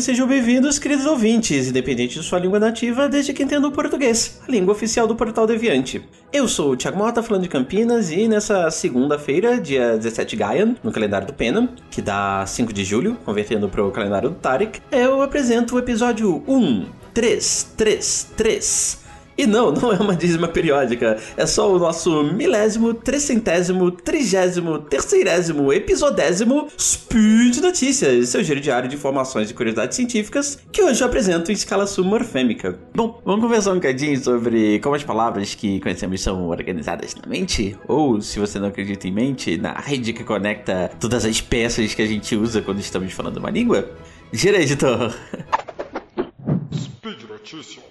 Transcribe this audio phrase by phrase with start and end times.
[0.00, 4.50] sejam bem-vindos, queridos ouvintes, independente de sua língua nativa, desde que entenda o português, a
[4.50, 6.00] língua oficial do Portal Deviante.
[6.32, 10.92] Eu sou o Thiago Mota, falando de Campinas, e nessa segunda-feira, dia 17 Gaian, no
[10.92, 15.20] calendário do Pena, que dá 5 de julho, convertendo para o calendário do Tarek, eu
[15.20, 19.07] apresento o episódio 1, 3, 3, 3
[19.38, 21.16] e não, não é uma dízima periódica.
[21.36, 28.96] É só o nosso milésimo, trecentésimo, trigésimo, terceirésimo, episodésimo Speed Notícias, seu giro diário de
[28.96, 32.76] informações e curiosidades científicas, que hoje eu apresento em escala submorfêmica.
[32.94, 37.78] Bom, vamos conversar um bocadinho sobre como as palavras que conhecemos são organizadas na mente,
[37.86, 42.02] ou, se você não acredita em mente, na rede que conecta todas as peças que
[42.02, 43.88] a gente usa quando estamos falando uma língua?
[44.32, 45.14] Gira, editor!
[46.74, 47.88] Speed Notícias.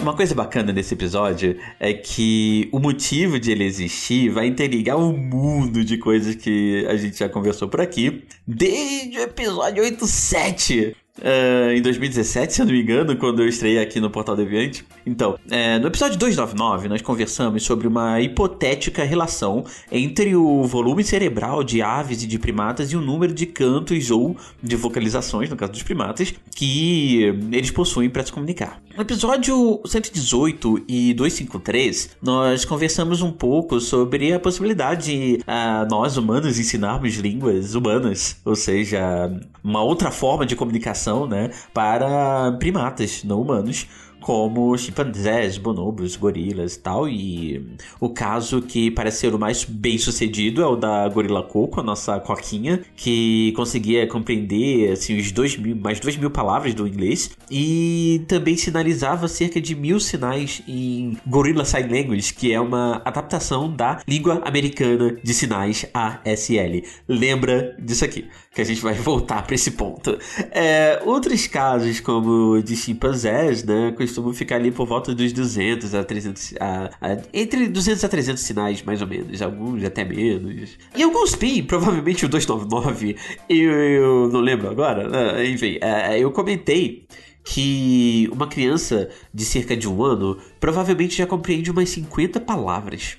[0.00, 5.16] Uma coisa bacana desse episódio é que o motivo de ele existir vai interligar um
[5.16, 11.72] mundo de coisas que a gente já conversou por aqui, desde o episódio 87, Uh,
[11.72, 14.84] em 2017, se eu não me engano, quando eu estreiei aqui no Portal Deviante.
[15.04, 21.64] Então, uh, no episódio 299, nós conversamos sobre uma hipotética relação entre o volume cerebral
[21.64, 25.72] de aves e de primatas e o número de cantos ou de vocalizações, no caso
[25.72, 27.22] dos primatas, que
[27.52, 28.80] eles possuem para se comunicar.
[28.96, 36.16] No episódio 118 e 253, nós conversamos um pouco sobre a possibilidade de uh, nós
[36.16, 39.30] humanos ensinarmos línguas humanas, ou seja,
[39.62, 43.86] uma outra forma de comunicação né, para primatas não humanos
[44.20, 47.08] como chimpanzés, bonobos, gorilas e tal.
[47.08, 51.80] E o caso que parece ser o mais bem sucedido é o da gorila Coco,
[51.80, 56.86] a nossa coquinha, que conseguia compreender assim, os dois mil, mais duas mil palavras do
[56.86, 63.02] inglês e também sinalizava cerca de mil sinais em Gorilla Sign Language, que é uma
[63.04, 66.82] adaptação da língua americana de sinais ASL.
[67.08, 70.18] Lembra disso aqui, que a gente vai voltar para esse ponto.
[70.50, 73.92] É, outros casos, como de chimpanzés, né?
[74.10, 78.42] Costumam ficar ali por volta dos 200 a 300, a, a, entre 200 a 300
[78.42, 80.76] sinais, mais ou menos, alguns até menos.
[80.96, 83.16] E alguns têm, provavelmente o 299,
[83.48, 85.46] eu, eu não lembro agora, né?
[85.48, 87.06] enfim, é, eu comentei
[87.44, 93.16] que uma criança de cerca de um ano provavelmente já compreende umas 50 palavras.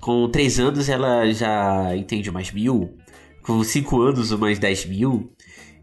[0.00, 2.94] Com 3 anos ela já entende umas mil,
[3.42, 5.30] com 5 anos umas 10 mil,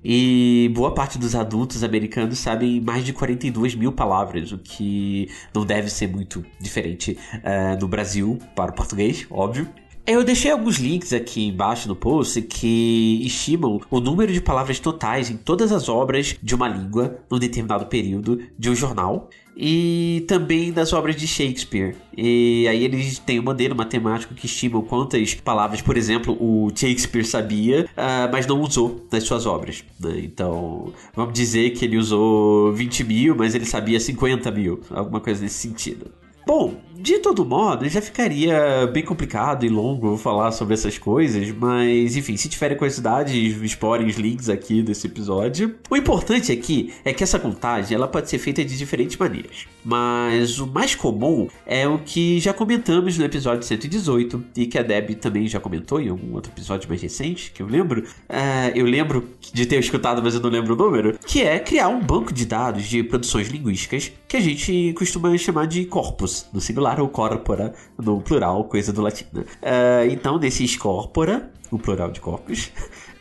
[0.03, 5.65] e boa parte dos adultos americanos sabem mais de 42 mil palavras, o que não
[5.65, 9.67] deve ser muito diferente uh, no Brasil para o português, óbvio.
[10.09, 15.29] Eu deixei alguns links aqui embaixo no post que estimam o número de palavras totais
[15.29, 20.73] em todas as obras de uma língua num determinado período de um jornal e também
[20.73, 21.95] das obras de Shakespeare.
[22.17, 27.23] E aí eles têm um modelo matemático que estima quantas palavras, por exemplo, o Shakespeare
[27.23, 29.83] sabia, uh, mas não usou nas suas obras.
[29.99, 30.21] Né?
[30.23, 35.43] Então, vamos dizer que ele usou 20 mil, mas ele sabia 50 mil, alguma coisa
[35.43, 36.09] nesse sentido.
[36.47, 42.17] Bom, de todo modo, já ficaria bem complicado e longo falar sobre essas coisas, mas
[42.17, 45.75] enfim, se tiverem curiosidade, explorem os links aqui desse episódio.
[45.89, 50.59] O importante aqui é que essa contagem ela pode ser feita de diferentes maneiras, mas
[50.59, 55.11] o mais comum é o que já comentamos no episódio 118 e que a Deb
[55.15, 58.01] também já comentou em algum outro episódio mais recente, que eu lembro.
[58.01, 61.87] Uh, eu lembro de ter escutado, mas eu não lembro o número, que é criar
[61.87, 66.59] um banco de dados de produções linguísticas que a gente costuma chamar de corpus, no
[66.59, 69.25] singular ou corpora no plural, coisa do latim.
[69.35, 72.71] Uh, então, nesses corpora, o plural de corpos,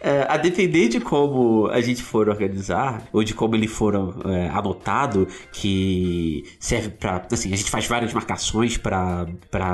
[0.00, 3.94] é, a depender de como a gente for organizar, ou de como ele for
[4.24, 7.26] é, anotado, que serve para.
[7.30, 9.26] Assim, a gente faz várias marcações para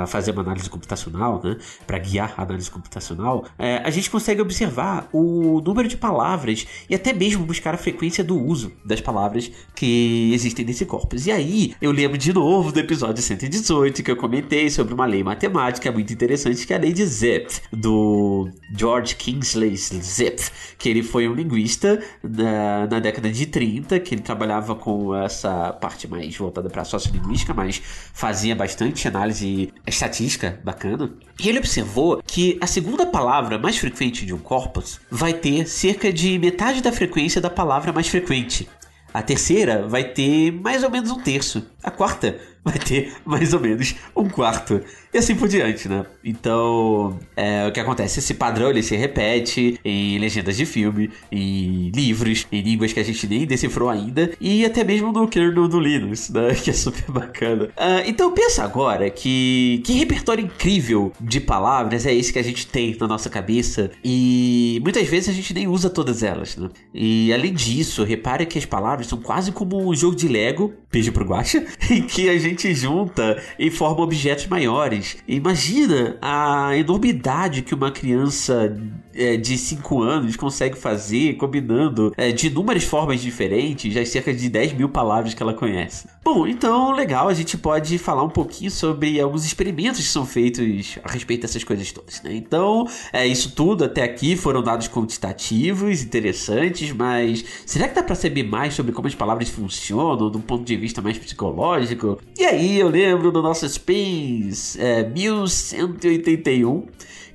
[0.07, 1.57] fazer uma análise computacional, né?
[1.85, 6.95] Para guiar a análise computacional, é, a gente consegue observar o número de palavras e
[6.95, 11.27] até mesmo buscar a frequência do uso das palavras que existem nesse corpus.
[11.27, 15.23] E aí, eu lembro de novo do episódio 118 que eu comentei sobre uma lei
[15.23, 21.03] matemática muito interessante, que é a lei de Zepf, do George Kingsley Zipf, que ele
[21.03, 26.35] foi um linguista na, na década de 30, que ele trabalhava com essa parte mais
[26.35, 27.81] voltada para a sociolinguística, mas
[28.13, 31.11] fazia bastante análise estatística bacana.
[31.39, 36.11] E ele observou que a segunda palavra mais frequente de um corpus vai ter cerca
[36.11, 38.67] de metade da frequência da palavra mais frequente.
[39.13, 41.65] A terceira vai ter mais ou menos um terço.
[41.81, 44.81] A quarta vai ter mais ou menos um quarto.
[45.13, 46.05] E assim por diante, né?
[46.23, 48.19] Então, é, o que acontece?
[48.19, 53.03] Esse padrão ele se repete em legendas de filme, em livros, em línguas que a
[53.03, 56.55] gente nem decifrou ainda, e até mesmo no kernel do Linux, né?
[56.65, 57.65] Que é super bacana.
[57.65, 62.65] Uh, então, pensa agora que, que repertório incrível de palavras é esse que a gente
[62.65, 66.69] tem na nossa cabeça, e muitas vezes a gente nem usa todas elas, né?
[66.93, 71.11] E além disso, repare que as palavras são quase como um jogo de Lego, beijo
[71.11, 75.17] pro Guacha, em que a gente junta e forma objetos maiores.
[75.27, 78.75] Imagina a enormidade que uma criança
[79.15, 84.49] é, de 5 anos consegue fazer combinando é, de inúmeras formas diferentes as cerca de
[84.49, 86.07] 10 mil palavras que ela conhece.
[86.23, 90.97] Bom, então legal, a gente pode falar um pouquinho sobre alguns experimentos que são feitos
[91.03, 92.21] a respeito dessas coisas todas.
[92.23, 92.33] Né?
[92.35, 98.15] Então, é, isso tudo até aqui foram dados quantitativos, interessantes, mas será que dá para
[98.15, 102.19] saber mais sobre como as palavras funcionam do ponto de vista mais psicológico?
[102.37, 106.85] E aí eu lembro do nosso Spins é, 1181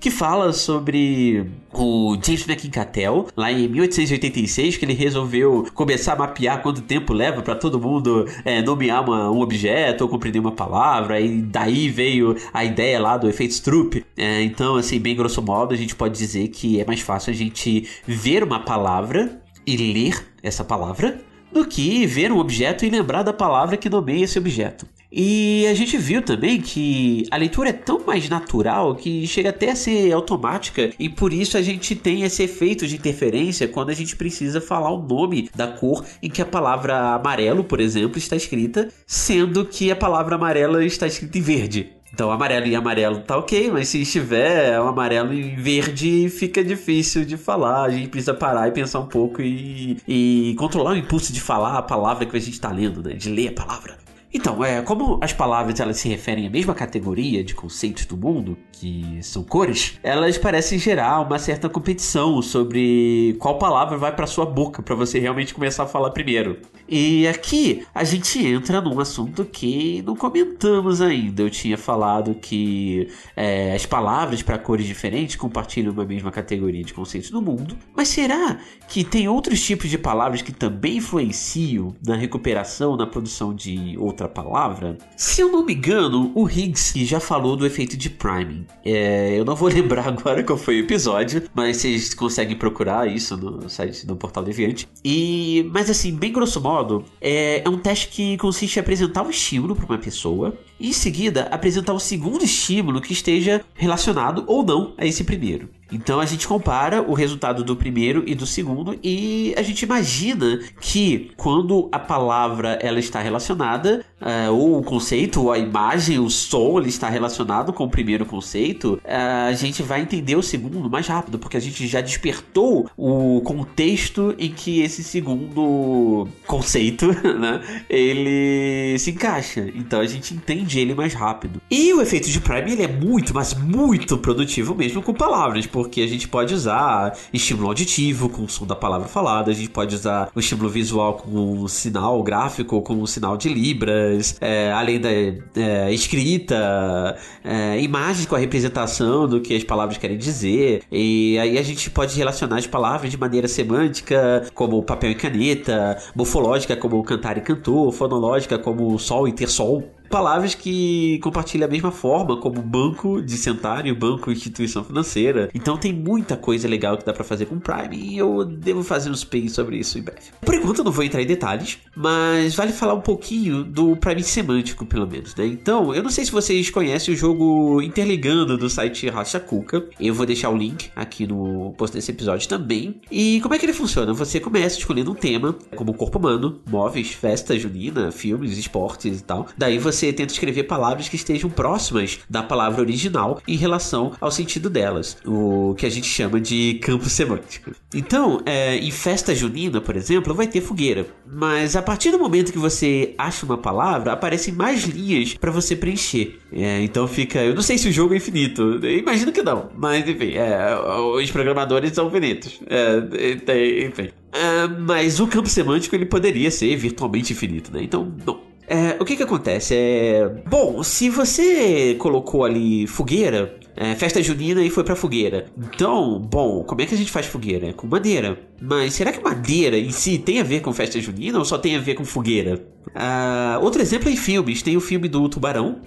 [0.00, 6.62] que fala sobre o James McIncatel, lá em 1886, que ele resolveu começar a mapear
[6.62, 11.20] quanto tempo leva para todo mundo é, nomear uma, um objeto ou compreender uma palavra,
[11.20, 14.04] e daí veio a ideia lá do efeito Stroop.
[14.16, 17.36] É, então, assim, bem grosso modo, a gente pode dizer que é mais fácil a
[17.36, 21.20] gente ver uma palavra e ler essa palavra
[21.52, 24.86] do que ver um objeto e lembrar da palavra que nomeia esse objeto.
[25.12, 29.72] E a gente viu também que a leitura é tão mais natural que chega até
[29.72, 33.94] a ser automática e por isso a gente tem esse efeito de interferência quando a
[33.94, 38.36] gente precisa falar o nome da cor em que a palavra amarelo, por exemplo, está
[38.36, 41.92] escrita, sendo que a palavra amarela está escrita em verde.
[42.12, 47.24] Então, amarelo e amarelo tá ok, mas se estiver um amarelo e verde, fica difícil
[47.24, 47.84] de falar.
[47.84, 51.78] A gente precisa parar e pensar um pouco e, e controlar o impulso de falar
[51.78, 53.14] a palavra que a gente está lendo, né?
[53.14, 54.09] De ler a palavra.
[54.32, 58.56] Então, é, como as palavras elas se referem à mesma categoria de conceitos do mundo,
[58.70, 64.46] que são cores, elas parecem gerar uma certa competição sobre qual palavra vai para sua
[64.46, 66.58] boca para você realmente começar a falar primeiro.
[66.88, 71.42] E aqui a gente entra num assunto que não comentamos ainda.
[71.42, 76.94] Eu tinha falado que é, as palavras para cores diferentes compartilham uma mesma categoria de
[76.94, 82.14] conceitos do mundo, mas será que tem outros tipos de palavras que também influenciam na
[82.14, 84.98] recuperação, na produção de outras outra palavra.
[85.16, 88.66] Se eu não me engano, o Higgs já falou do efeito de priming.
[88.84, 93.36] É, eu não vou lembrar agora qual foi o episódio, mas vocês conseguem procurar isso
[93.36, 94.88] no site do Portal Deviante.
[95.04, 99.30] E, mas assim, bem grosso modo, é, é um teste que consiste em apresentar um
[99.30, 104.94] estímulo para uma pessoa em seguida apresentar o segundo estímulo que esteja relacionado ou não
[104.96, 105.68] a esse primeiro.
[105.92, 110.60] Então a gente compara o resultado do primeiro e do segundo e a gente imagina
[110.80, 116.30] que quando a palavra ela está relacionada, uh, ou o conceito, ou a imagem, o
[116.30, 120.88] som ele está relacionado com o primeiro conceito, uh, a gente vai entender o segundo
[120.88, 127.06] mais rápido, porque a gente já despertou o contexto em que esse segundo conceito,
[127.38, 129.68] né, ele se encaixa.
[129.74, 131.60] Então a gente entende ele mais rápido.
[131.70, 136.00] E o efeito de Prime ele é muito, mas muito produtivo mesmo com palavras, porque
[136.02, 139.94] a gente pode usar estímulo auditivo com o som da palavra falada, a gente pode
[139.94, 145.00] usar o estímulo visual com um sinal gráfico, com um sinal de libras, é, além
[145.00, 151.38] da é, escrita, é, imagens com a representação do que as palavras querem dizer, e
[151.38, 156.76] aí a gente pode relacionar as palavras de maneira semântica, como papel e caneta, morfológica,
[156.76, 161.92] como cantar e cantor, fonológica, como sol e ter sol palavras que compartilham a mesma
[161.92, 165.48] forma, como banco de centário, banco instituição financeira.
[165.54, 168.82] Então tem muita coisa legal que dá para fazer com o Prime e eu devo
[168.82, 170.20] fazer um spin sobre isso em breve.
[170.40, 174.22] Por enquanto eu não vou entrar em detalhes, mas vale falar um pouquinho do Prime
[174.22, 175.46] semântico, pelo menos, né?
[175.46, 179.86] Então, eu não sei se vocês conhecem o jogo Interligando do site Racha Cuca.
[180.00, 183.00] Eu vou deixar o link aqui no post desse episódio também.
[183.10, 184.12] E como é que ele funciona?
[184.12, 189.46] Você começa escolhendo um tema, como corpo humano, móveis, festa junina, filmes, esportes e tal.
[189.56, 194.30] Daí você você tenta escrever palavras que estejam próximas da palavra original em relação ao
[194.30, 197.72] sentido delas, o que a gente chama de campo semântico.
[197.94, 202.52] Então, é, em festa junina, por exemplo, vai ter fogueira, mas a partir do momento
[202.52, 206.38] que você acha uma palavra, aparecem mais linhas para você preencher.
[206.52, 210.08] É, então fica, eu não sei se o jogo é infinito, imagino que não, mas
[210.08, 210.74] enfim, é,
[211.14, 212.60] os programadores são infinitos.
[212.68, 214.08] É, enfim.
[214.32, 217.82] É, mas o campo semântico ele poderia ser virtualmente infinito, né?
[217.82, 218.49] Então, não.
[218.72, 219.74] É, o que que acontece?
[219.74, 225.46] É, bom, se você colocou ali fogueira, é, festa junina e foi pra fogueira.
[225.58, 227.70] Então, bom, como é que a gente faz fogueira?
[227.70, 228.38] É com madeira.
[228.62, 231.74] Mas será que madeira em si tem a ver com festa junina ou só tem
[231.74, 232.64] a ver com fogueira?
[232.90, 234.62] Uh, outro exemplo é em filmes.
[234.62, 235.80] Tem o filme do Tubarão,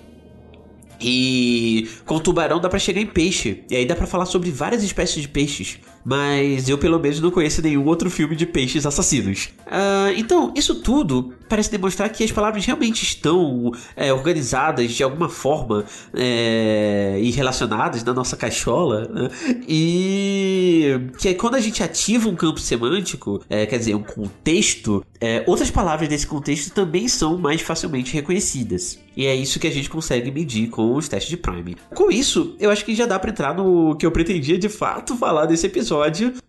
[1.00, 3.64] e com tubarão dá para chegar em peixe.
[3.70, 5.80] E aí dá para falar sobre várias espécies de peixes.
[6.04, 9.50] Mas eu, pelo menos, não conheço nenhum outro filme de peixes assassinos.
[9.68, 15.30] Uh, então, isso tudo parece demonstrar que as palavras realmente estão é, organizadas de alguma
[15.30, 19.08] forma é, e relacionadas na nossa caixola.
[19.08, 19.30] Né?
[19.68, 25.44] E que quando a gente ativa um campo semântico, é, quer dizer, um contexto, é,
[25.46, 29.00] outras palavras desse contexto também são mais facilmente reconhecidas.
[29.16, 31.78] E é isso que a gente consegue medir com os testes de Prime.
[31.94, 35.16] Com isso, eu acho que já dá para entrar no que eu pretendia de fato
[35.16, 35.93] falar desse episódio.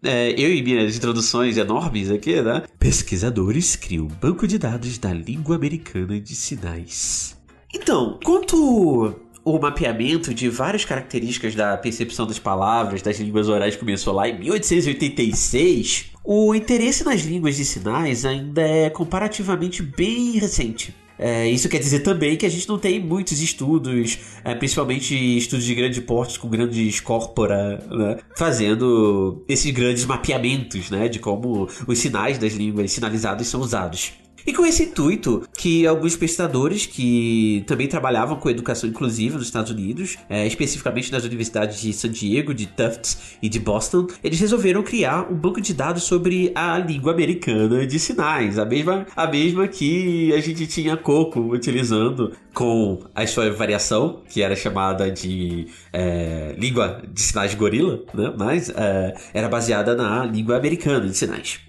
[0.03, 2.63] É, eu e minhas introduções enormes aqui, né?
[2.79, 7.37] Pesquisadores criam banco de dados da língua americana de sinais.
[7.73, 14.15] Então, quanto o mapeamento de várias características da percepção das palavras das línguas orais começou
[14.15, 20.95] lá em 1886, o interesse nas línguas de sinais ainda é comparativamente bem recente.
[21.19, 25.65] É, isso quer dizer também que a gente não tem muitos estudos, é, principalmente estudos
[25.65, 31.99] de grande porte com grandes corpora, né, fazendo esses grandes mapeamentos né, de como os
[31.99, 34.24] sinais das línguas sinalizadas são usados.
[34.47, 39.71] E com esse intuito, que alguns pesquisadores que também trabalhavam com educação inclusiva nos Estados
[39.71, 44.83] Unidos, é, especificamente nas universidades de San Diego, de Tufts e de Boston, eles resolveram
[44.83, 49.67] criar um banco de dados sobre a língua americana de sinais, a mesma, a mesma
[49.67, 56.55] que a gente tinha Coco utilizando com a sua variação, que era chamada de é,
[56.59, 58.33] língua de sinais de gorila, né?
[58.39, 61.61] mas é, era baseada na língua americana de sinais.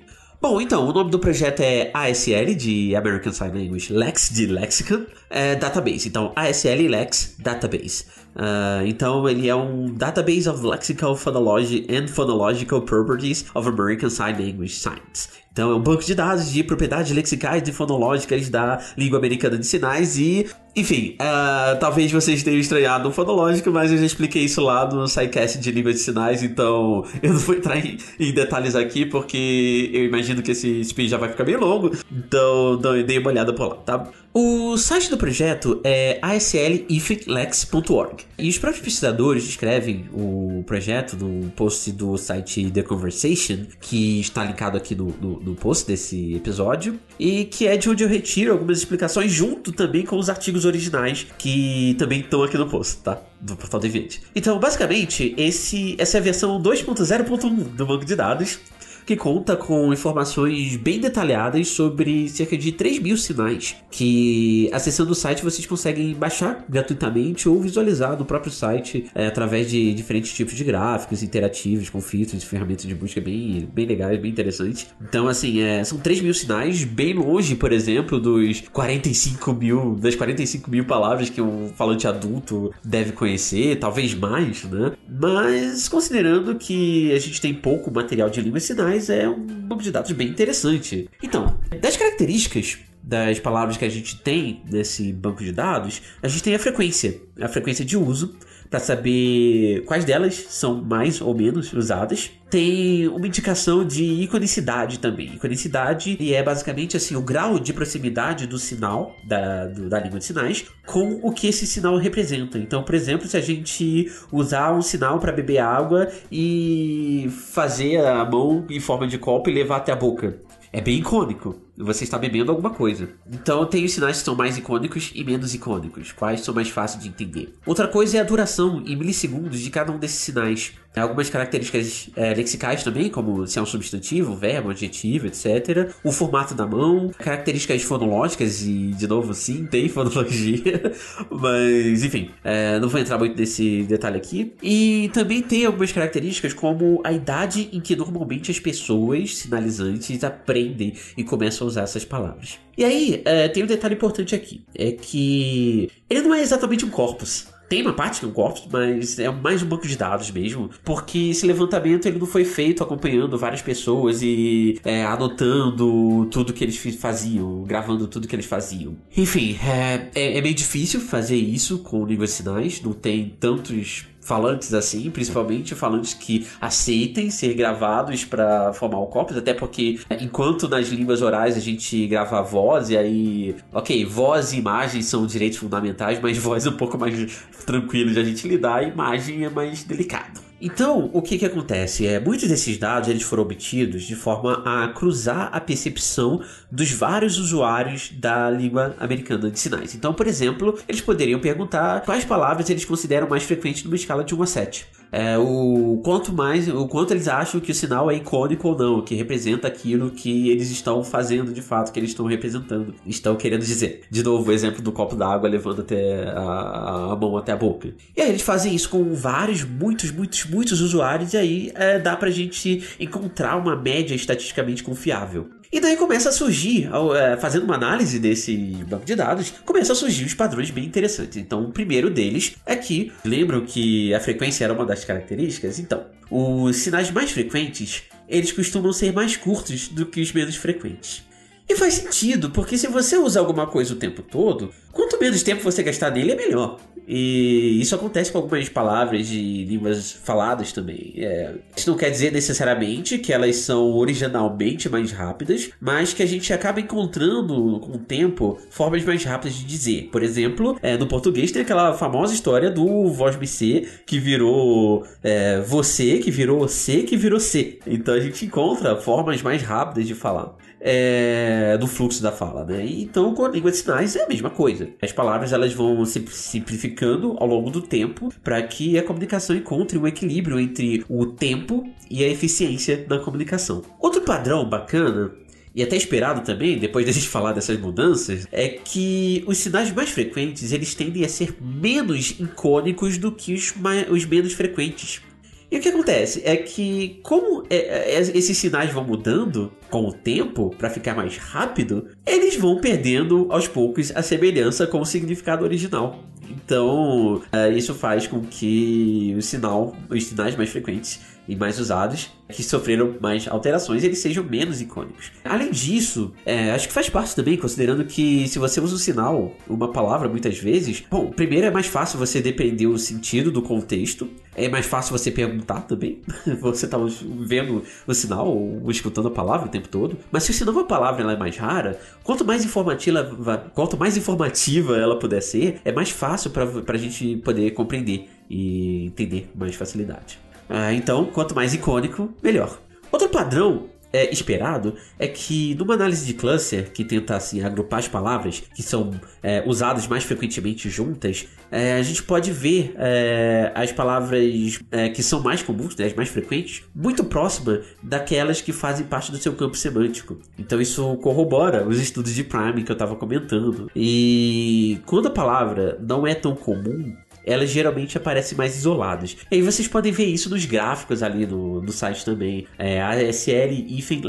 [0.48, 5.02] Bom, então, o nome do projeto é ASL, de American Sign Language, Lex, de Lexicon,
[5.28, 6.08] é, Database.
[6.08, 8.06] Então, ASL Lex Database.
[8.36, 14.34] Uh, então, ele é um Database of Lexical Phonology and Phonological Properties of American Sign
[14.34, 15.30] Language Science.
[15.52, 19.66] Então, é um banco de dados de propriedades lexicais e fonológicas da língua americana de
[19.66, 24.62] sinais e enfim, uh, talvez vocês tenham estranhado o fonológico, mas eu já expliquei isso
[24.62, 28.76] lá no SciCast de língua de sinais, então eu não vou entrar em, em, detalhes
[28.76, 33.30] aqui, porque eu imagino que esse speech já vai ficar bem longo, então dê uma
[33.30, 34.12] olhada por lá, tá?
[34.38, 41.90] O site do projeto é asliflex.org e os próprios pesquisadores descrevem o projeto no post
[41.94, 47.46] do site The Conversation, que está linkado aqui no, no, no post desse episódio, e
[47.46, 51.96] que é de onde eu retiro algumas explicações junto também com os artigos originais que
[51.98, 53.20] também estão aqui no post, tá?
[53.40, 54.22] Do portal Deviante.
[54.36, 58.60] Então, basicamente, esse, essa é a versão 2.0.1 do banco de dados
[59.06, 65.16] que conta com informações bem detalhadas sobre cerca de 3 mil sinais, que acessando o
[65.16, 70.56] site vocês conseguem baixar gratuitamente ou visualizar no próprio site é, através de diferentes tipos
[70.56, 74.88] de gráficos interativos, com filtros e ferramentas de busca bem, bem legais, bem interessantes.
[75.02, 80.16] Então, assim, é, são 3 mil sinais, bem longe, por exemplo, dos 45 mil, das
[80.16, 84.94] 45 mil palavras que um falante adulto deve conhecer, talvez mais, né?
[85.08, 89.84] Mas considerando que a gente tem pouco material de língua sinais, mas é um banco
[89.84, 91.10] de dados bem interessante.
[91.22, 96.42] Então, das características das palavras que a gente tem nesse banco de dados, a gente
[96.42, 98.36] tem a frequência, a frequência de uso,
[98.70, 102.32] para saber quais delas são mais ou menos usadas.
[102.50, 105.34] Tem uma indicação de iconicidade também.
[105.34, 110.26] Iconicidade é basicamente assim o grau de proximidade do sinal da, do, da língua de
[110.26, 112.58] sinais com o que esse sinal representa.
[112.58, 118.24] Então, por exemplo, se a gente usar um sinal para beber água e fazer a
[118.24, 120.38] mão em forma de copo e levar até a boca,
[120.72, 123.10] é bem icônico você está bebendo alguma coisa.
[123.32, 127.04] Então tem os sinais que são mais icônicos e menos icônicos, quais são mais fáceis
[127.04, 127.54] de entender.
[127.66, 130.74] Outra coisa é a duração em milissegundos de cada um desses sinais.
[130.96, 135.92] Algumas características é, lexicais também, como se é um substantivo, verbo, adjetivo, etc.
[136.04, 140.94] O formato da mão, características fonológicas, e de novo, sim, tem fonologia,
[141.30, 144.54] mas enfim, é, não vou entrar muito nesse detalhe aqui.
[144.64, 150.94] E também tem algumas características, como a idade em que normalmente as pessoas sinalizantes aprendem
[151.18, 152.60] e começam usar essas palavras.
[152.78, 156.90] E aí, é, tem um detalhe importante aqui: é que ele não é exatamente um
[156.90, 157.48] corpus.
[157.68, 160.70] Tem uma parte que é um corpus, mas é mais um banco de dados mesmo,
[160.84, 166.64] porque esse levantamento ele não foi feito acompanhando várias pessoas e é, anotando tudo que
[166.64, 168.96] eles faziam, gravando tudo que eles faziam.
[169.18, 174.74] Enfim, é, é, é meio difícil fazer isso com línguas sinais, não tem tantos falantes
[174.74, 180.88] assim, principalmente falantes que aceitem ser gravados para formar o corpus, até porque enquanto nas
[180.88, 186.20] línguas orais a gente grava voz e aí, ok, voz e imagem são direitos fundamentais,
[186.20, 189.84] mas voz é um pouco mais tranquilo de a gente lidar, a imagem é mais
[189.84, 190.42] delicado.
[190.62, 192.08] Então, o que que acontece?
[192.08, 197.38] É, muitos desses dados eles foram obtidos de forma a cruzar a percepção dos vários
[197.38, 199.94] usuários da língua americana de sinais.
[199.94, 204.34] Então, por exemplo, eles poderiam perguntar quais palavras eles consideram mais frequentes numa escala de
[204.34, 208.16] 1 a 7 é, o quanto mais, o quanto eles acham que o sinal é
[208.16, 212.26] icônico ou não, que representa aquilo que eles estão fazendo de fato, que eles estão
[212.26, 214.02] representando, estão querendo dizer.
[214.12, 217.94] De novo, o exemplo do copo d'água levando até a, a, mão até a boca.
[218.14, 222.18] E aí eles fazem isso com vários, muitos, muitos, muitos usuários, e aí é, dá
[222.18, 225.48] pra gente encontrar uma média estatisticamente confiável.
[225.72, 228.56] E daí começa a surgir, é, fazendo uma análise desse
[228.88, 231.38] banco de dados, começa a surgir os padrões bem interessantes.
[231.38, 235.80] Então, o primeiro deles é que, lembram que a frequência era uma das características?
[235.80, 241.24] Então, os sinais mais frequentes, eles costumam ser mais curtos do que os menos frequentes.
[241.68, 245.64] E faz sentido, porque se você usa alguma coisa o tempo todo, quanto menos tempo
[245.64, 246.80] você gastar nele é melhor.
[247.08, 251.14] E isso acontece com algumas palavras de línguas faladas também.
[251.18, 256.26] É, isso não quer dizer necessariamente que elas são originalmente mais rápidas, mas que a
[256.26, 260.10] gente acaba encontrando com o tempo formas mais rápidas de dizer.
[260.12, 265.62] Por exemplo, é, no português tem aquela famosa história do voz BC que virou é,
[265.62, 267.80] você, que virou C, que virou C.
[267.86, 270.56] Então a gente encontra formas mais rápidas de falar
[270.88, 272.86] é, do fluxo da fala, né?
[272.88, 274.88] Então, com a língua de sinais é a mesma coisa.
[275.02, 279.98] As palavras elas vão se simplificando ao longo do tempo para que a comunicação encontre
[279.98, 283.82] um equilíbrio entre o tempo e a eficiência da comunicação.
[284.00, 285.32] Outro padrão bacana
[285.76, 290.10] e até esperado também, depois da gente falar dessas mudanças, é que os sinais mais
[290.10, 295.22] frequentes eles tendem a ser menos icônicos do que os, mais, os menos frequentes.
[295.70, 300.14] E o que acontece é que, como é, é, esses sinais vão mudando com o
[300.14, 305.66] tempo para ficar mais rápido, eles vão perdendo aos poucos a semelhança com o significado
[305.66, 306.24] original.
[306.50, 312.32] Então, é, isso faz com que o sinal, os sinais mais frequentes e mais usados,
[312.52, 315.32] que sofreram mais alterações, eles sejam menos icônicos.
[315.44, 319.54] Além disso, é, acho que faz parte também, considerando que se você usa um sinal,
[319.68, 324.30] uma palavra muitas vezes, bom, primeiro é mais fácil você depender o sentido do contexto,
[324.56, 326.22] é mais fácil você perguntar também.
[326.62, 326.98] você tá
[327.40, 330.18] vendo o sinal ou escutando a palavra o tempo todo.
[330.32, 334.16] Mas se o sinal uma palavra ela é mais rara, quanto mais informativa, quanto mais
[334.16, 339.76] informativa ela puder ser, é mais fácil para a gente poder compreender e entender mais
[339.76, 340.40] facilidade.
[340.70, 342.80] Ah, então, quanto mais icônico, melhor.
[343.12, 348.08] Outro padrão é, esperado é que numa análise de cluster que tenta assim agrupar as
[348.08, 349.12] palavras que são
[349.44, 355.22] é, usadas mais frequentemente juntas, é, a gente pode ver é, as palavras é, que
[355.22, 359.54] são mais comuns, né, as mais frequentes, muito próxima daquelas que fazem parte do seu
[359.54, 360.38] campo semântico.
[360.58, 363.92] Então isso corrobora os estudos de Prime que eu estava comentando.
[363.96, 367.14] E quando a palavra não é tão comum,
[367.46, 369.38] elas geralmente aparecem mais isoladas.
[369.52, 374.24] E aí vocês podem ver isso nos gráficos ali no, no site também, é asl-lex.org.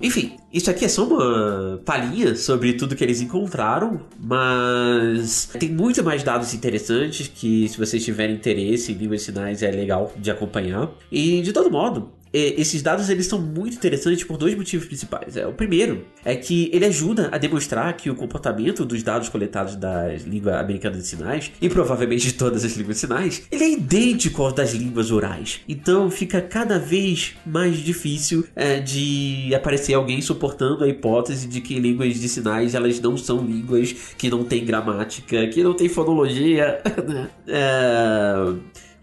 [0.00, 6.04] Enfim, isso aqui é só uma palhinha sobre tudo que eles encontraram, mas tem muito
[6.04, 10.90] mais dados interessantes que se vocês tiverem interesse em línguas sinais é legal de acompanhar.
[11.10, 15.36] E de todo modo, esses dados eles são muito interessantes por dois motivos principais.
[15.36, 19.76] É, o primeiro é que ele ajuda a demonstrar que o comportamento dos dados coletados
[19.76, 23.70] da língua americana de sinais, e provavelmente de todas as línguas de sinais, ele é
[23.70, 25.60] idêntico ao das línguas orais.
[25.68, 31.78] Então fica cada vez mais difícil é, de aparecer alguém suportando a hipótese de que
[31.78, 36.80] línguas de sinais elas não são línguas que não têm gramática, que não têm fonologia.
[37.04, 37.28] Né?
[37.46, 38.54] é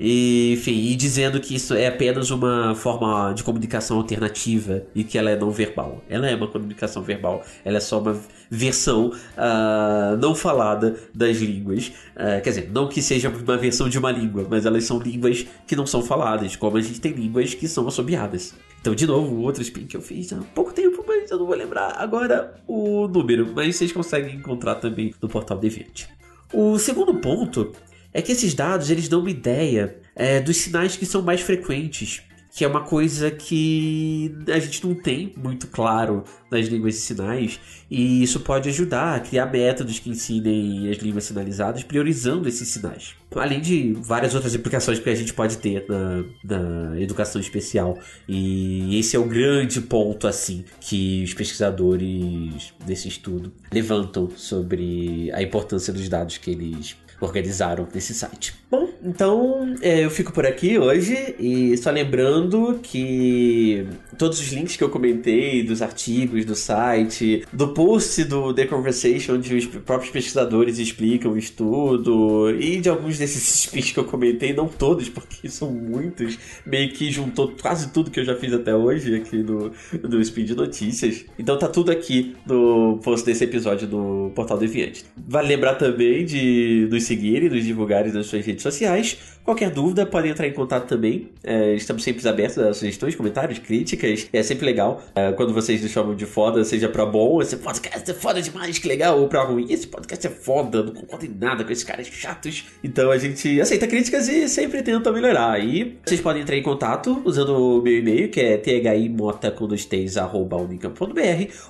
[0.03, 5.15] e, enfim, e dizendo que isso é apenas uma forma de comunicação alternativa e que
[5.15, 6.03] ela é não verbal.
[6.09, 11.89] Ela é uma comunicação verbal, ela é só uma versão uh, não falada das línguas.
[12.15, 15.45] Uh, quer dizer, não que seja uma versão de uma língua, mas elas são línguas
[15.67, 18.55] que não são faladas, como a gente tem línguas que são assobiadas.
[18.81, 21.55] Então, de novo, outro spin que eu fiz há pouco tempo, mas eu não vou
[21.55, 26.07] lembrar agora o número, mas vocês conseguem encontrar também no portal Deviant.
[26.51, 27.71] O segundo ponto
[28.13, 32.21] é que esses dados eles dão uma ideia é, dos sinais que são mais frequentes,
[32.53, 37.59] que é uma coisa que a gente não tem muito claro nas línguas de sinais,
[37.89, 43.15] e isso pode ajudar a criar métodos que ensinem as línguas sinalizadas, priorizando esses sinais.
[43.33, 47.97] Além de várias outras aplicações que a gente pode ter na, na educação especial.
[48.27, 55.41] E esse é o grande ponto, assim, que os pesquisadores desse estudo levantam sobre a
[55.41, 58.60] importância dos dados que eles organizaram nesse site.
[58.71, 63.85] Bom, então é, eu fico por aqui hoje e só lembrando que
[64.17, 69.33] todos os links que eu comentei dos artigos do site, do post do The Conversation,
[69.33, 74.53] onde os próprios pesquisadores explicam o estudo e de alguns desses speeds que eu comentei,
[74.53, 78.73] não todos, porque são muitos, meio que juntou quase tudo que eu já fiz até
[78.73, 79.69] hoje aqui no,
[80.01, 81.25] no Speed Notícias.
[81.37, 85.03] Então tá tudo aqui no post desse episódio do Portal Deviante.
[85.27, 89.17] Vale lembrar também de nos seguirem, nos divulgarem nas suas redes redes sociais.
[89.43, 91.29] Qualquer dúvida, podem entrar em contato também.
[91.43, 94.27] É, estamos sempre abertos a sugestões, comentários, críticas.
[94.31, 98.09] É sempre legal é, quando vocês nos chamam de foda, seja pra bom, esse podcast
[98.09, 99.65] é foda demais, que legal, ou pra ruim.
[99.67, 102.65] Esse podcast é foda, não concordo em nada com esses caras chatos.
[102.83, 105.59] Então a gente aceita críticas e sempre tenta melhorar.
[105.59, 109.67] E vocês podem entrar em contato usando o meu e-mail, que é thimota com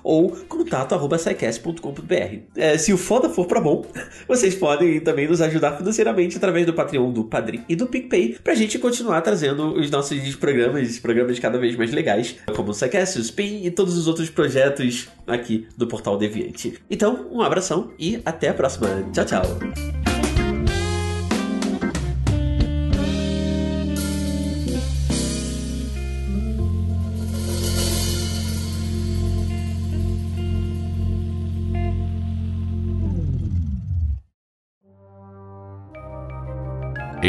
[0.04, 1.18] ou contato arroba
[2.56, 3.86] é, Se o foda for pra bom,
[4.28, 8.56] vocês podem também nos ajudar financeiramente através do Patreon, do Padrim e do PicPay pra
[8.56, 13.22] gente continuar trazendo os nossos programas, programas cada vez mais legais, como o Sequest, o
[13.22, 16.80] Spin e todos os outros projetos aqui do Portal Deviante.
[16.90, 18.88] Então, um abração e até a próxima.
[19.14, 20.01] Tchau, tchau.